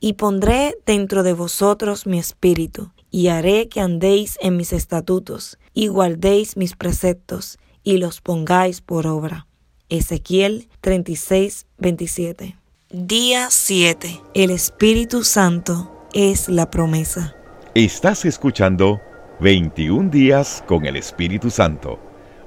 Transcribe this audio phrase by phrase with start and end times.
[0.00, 5.88] Y pondré dentro de vosotros mi espíritu, y haré que andéis en mis estatutos, y
[5.88, 9.46] guardéis mis preceptos, y los pongáis por obra.
[9.90, 12.56] Ezequiel 36, 27.
[12.90, 14.20] Día 7.
[14.32, 17.36] El Espíritu Santo es la promesa.
[17.74, 19.00] Estás escuchando
[19.40, 21.98] 21 días con el Espíritu Santo,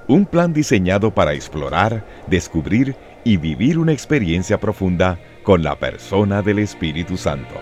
[0.08, 6.58] un plan diseñado para explorar, descubrir y vivir una experiencia profunda con la persona del
[6.60, 7.54] Espíritu Santo.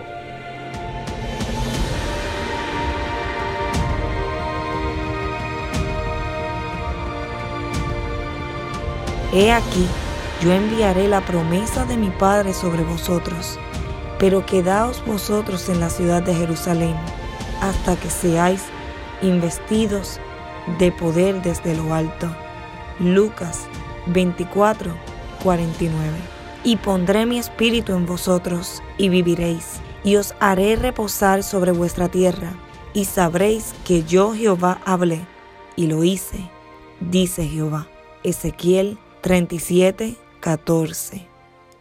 [9.33, 9.87] He aquí,
[10.43, 13.57] yo enviaré la promesa de mi Padre sobre vosotros,
[14.19, 16.95] pero quedaos vosotros en la ciudad de Jerusalén
[17.61, 18.65] hasta que seáis
[19.21, 20.19] investidos
[20.77, 22.27] de poder desde lo alto.
[22.99, 23.67] Lucas
[24.07, 24.93] 24,
[25.43, 26.09] 49.
[26.63, 32.53] Y pondré mi espíritu en vosotros y viviréis, y os haré reposar sobre vuestra tierra,
[32.93, 35.19] y sabréis que yo Jehová hablé,
[35.75, 36.49] y lo hice,
[37.01, 37.87] dice Jehová.
[38.23, 41.27] Ezequiel 37, 14.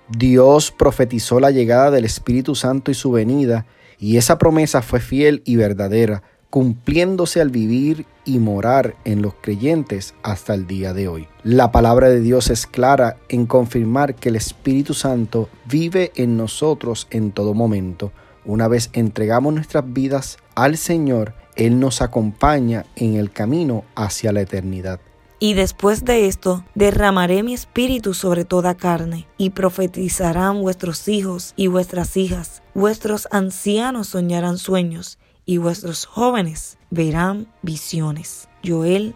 [0.08, 3.66] Dios profetizó la llegada del Espíritu Santo y su venida,
[3.98, 10.14] y esa promesa fue fiel y verdadera, cumpliéndose al vivir y morar en los creyentes
[10.22, 11.26] hasta el día de hoy.
[11.44, 17.08] La palabra de Dios es clara en confirmar que el Espíritu Santo vive en nosotros
[17.10, 18.12] en todo momento.
[18.44, 24.42] Una vez entregamos nuestras vidas al Señor, Él nos acompaña en el camino hacia la
[24.42, 25.00] eternidad.
[25.38, 31.68] Y después de esto derramaré mi espíritu sobre toda carne, y profetizarán vuestros hijos y
[31.68, 38.48] vuestras hijas, vuestros ancianos soñarán sueños, y vuestros jóvenes verán visiones.
[38.64, 39.14] Joel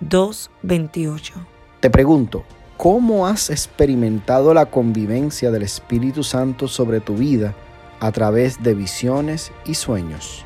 [0.00, 1.34] 2:28.
[1.80, 2.44] Te pregunto,
[2.76, 7.54] ¿cómo has experimentado la convivencia del Espíritu Santo sobre tu vida
[8.00, 10.44] a través de visiones y sueños?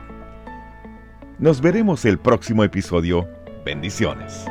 [1.39, 3.29] Nos veremos el próximo episodio.
[3.63, 4.45] Bendiciones.